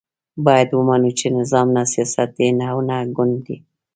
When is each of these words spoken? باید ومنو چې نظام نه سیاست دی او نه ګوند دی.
باید 0.45 0.69
ومنو 0.73 1.11
چې 1.19 1.25
نظام 1.39 1.67
نه 1.75 1.83
سیاست 1.93 2.29
دی 2.37 2.47
او 2.71 2.77
نه 2.89 2.95
ګوند 3.15 3.37
دی. 3.45 3.57